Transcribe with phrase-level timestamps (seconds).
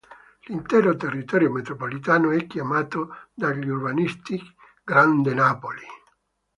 [0.47, 4.41] L'intero territorio metropolitano, è chiamato dagli urbanisti
[4.83, 5.85] "Grande Napoli".